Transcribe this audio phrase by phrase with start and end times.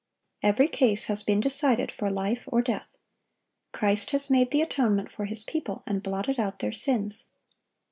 [0.39, 2.97] (1054) Every case has been decided for life or death.
[3.71, 7.25] Christ has made the atonement for His people, and blotted out their sins.